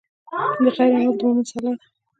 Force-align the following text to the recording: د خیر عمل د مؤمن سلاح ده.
د 0.61 0.63
خیر 0.75 0.91
عمل 0.97 1.13
د 1.17 1.19
مؤمن 1.27 1.45
سلاح 1.49 1.75
ده. 1.79 1.81